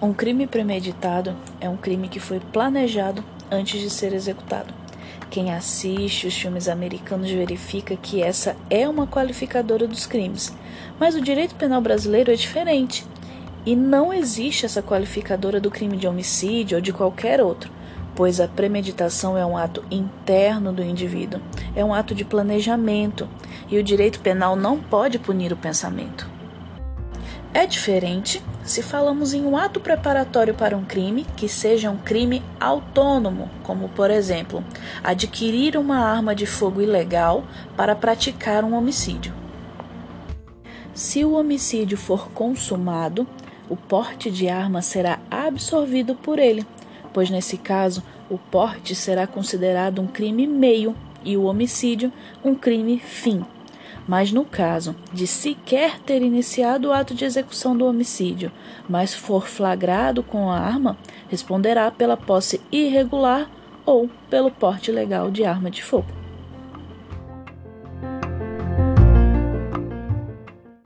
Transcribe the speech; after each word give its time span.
Um 0.00 0.12
crime 0.12 0.46
premeditado 0.46 1.34
é 1.60 1.68
um 1.68 1.76
crime 1.76 2.08
que 2.08 2.20
foi 2.20 2.38
planejado 2.38 3.24
antes 3.50 3.80
de 3.80 3.90
ser 3.90 4.12
executado. 4.12 4.72
Quem 5.28 5.52
assiste 5.52 6.28
os 6.28 6.38
filmes 6.38 6.68
americanos 6.68 7.28
verifica 7.28 7.96
que 7.96 8.22
essa 8.22 8.54
é 8.70 8.88
uma 8.88 9.08
qualificadora 9.08 9.88
dos 9.88 10.06
crimes, 10.06 10.56
mas 11.00 11.16
o 11.16 11.20
direito 11.20 11.56
penal 11.56 11.80
brasileiro 11.80 12.30
é 12.30 12.36
diferente 12.36 13.04
e 13.66 13.74
não 13.74 14.12
existe 14.12 14.64
essa 14.64 14.80
qualificadora 14.80 15.58
do 15.58 15.68
crime 15.68 15.96
de 15.96 16.06
homicídio 16.06 16.76
ou 16.76 16.80
de 16.80 16.92
qualquer 16.92 17.40
outro, 17.40 17.68
pois 18.14 18.38
a 18.38 18.46
premeditação 18.46 19.36
é 19.36 19.44
um 19.44 19.56
ato 19.56 19.82
interno 19.90 20.72
do 20.72 20.80
indivíduo, 20.80 21.40
é 21.74 21.84
um 21.84 21.92
ato 21.92 22.14
de 22.14 22.24
planejamento 22.24 23.28
e 23.68 23.76
o 23.76 23.82
direito 23.82 24.20
penal 24.20 24.54
não 24.54 24.78
pode 24.78 25.18
punir 25.18 25.52
o 25.52 25.56
pensamento. 25.56 26.37
É 27.54 27.66
diferente 27.66 28.42
se 28.62 28.82
falamos 28.82 29.32
em 29.32 29.44
um 29.44 29.56
ato 29.56 29.80
preparatório 29.80 30.54
para 30.54 30.76
um 30.76 30.84
crime 30.84 31.26
que 31.36 31.48
seja 31.48 31.90
um 31.90 31.96
crime 31.96 32.42
autônomo, 32.60 33.48
como, 33.62 33.88
por 33.88 34.10
exemplo, 34.10 34.62
adquirir 35.02 35.76
uma 35.76 35.98
arma 35.98 36.34
de 36.34 36.44
fogo 36.44 36.82
ilegal 36.82 37.44
para 37.74 37.96
praticar 37.96 38.62
um 38.64 38.74
homicídio. 38.74 39.32
Se 40.92 41.24
o 41.24 41.32
homicídio 41.32 41.96
for 41.96 42.28
consumado, 42.32 43.26
o 43.68 43.76
porte 43.76 44.30
de 44.30 44.48
arma 44.48 44.82
será 44.82 45.18
absorvido 45.30 46.14
por 46.14 46.38
ele, 46.38 46.66
pois 47.14 47.30
nesse 47.30 47.56
caso 47.56 48.02
o 48.28 48.36
porte 48.36 48.94
será 48.94 49.26
considerado 49.26 50.02
um 50.02 50.06
crime 50.06 50.46
meio 50.46 50.94
e 51.24 51.36
o 51.36 51.44
homicídio 51.44 52.12
um 52.44 52.54
crime 52.54 52.98
fim. 52.98 53.42
Mas 54.08 54.32
no 54.32 54.42
caso 54.42 54.96
de 55.12 55.26
sequer 55.26 56.00
ter 56.00 56.22
iniciado 56.22 56.88
o 56.88 56.92
ato 56.92 57.14
de 57.14 57.26
execução 57.26 57.76
do 57.76 57.84
homicídio, 57.84 58.50
mas 58.88 59.14
for 59.14 59.46
flagrado 59.46 60.22
com 60.22 60.50
a 60.50 60.58
arma, 60.58 60.96
responderá 61.28 61.90
pela 61.90 62.16
posse 62.16 62.58
irregular 62.72 63.50
ou 63.84 64.08
pelo 64.30 64.50
porte 64.50 64.90
ilegal 64.90 65.30
de 65.30 65.44
arma 65.44 65.70
de 65.70 65.82
fogo. 65.82 66.08